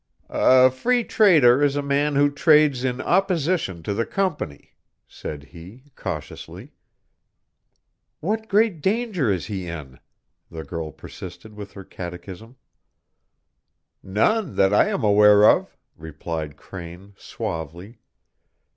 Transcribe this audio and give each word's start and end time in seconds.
"A 0.33 0.71
Free 0.71 1.03
Trader 1.03 1.61
is 1.63 1.75
a 1.75 1.83
man 1.83 2.15
who 2.15 2.31
trades 2.31 2.83
in 2.83 3.01
opposition 3.01 3.83
to 3.83 3.93
the 3.93 4.03
Company," 4.07 4.73
said 5.07 5.43
he, 5.43 5.91
cautiously. 5.95 6.71
"What 8.19 8.47
great 8.47 8.81
danger 8.81 9.31
is 9.31 9.45
he 9.45 9.67
in?" 9.67 9.99
the 10.49 10.63
girl 10.63 10.91
persisted 10.91 11.53
with 11.53 11.73
her 11.73 11.83
catechism. 11.83 12.55
"None 14.01 14.55
that 14.55 14.73
I 14.73 14.87
am 14.87 15.03
aware 15.03 15.47
of," 15.47 15.77
replied 15.95 16.57
Crane, 16.57 17.13
suavely. 17.15 17.99